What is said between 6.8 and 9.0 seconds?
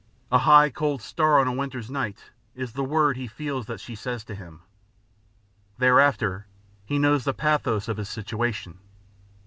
he knows the pathos of his situation.